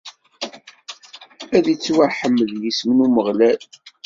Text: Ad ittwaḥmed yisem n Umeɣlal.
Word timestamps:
Ad 1.57 1.65
ittwaḥmed 1.73 2.39
yisem 2.61 2.91
n 2.97 3.03
Umeɣlal. 3.05 3.61